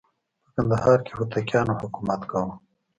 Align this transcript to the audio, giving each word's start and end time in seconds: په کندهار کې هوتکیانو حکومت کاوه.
په 0.43 0.49
کندهار 0.55 0.99
کې 1.05 1.11
هوتکیانو 1.17 1.73
حکومت 1.81 2.21
کاوه. 2.31 2.53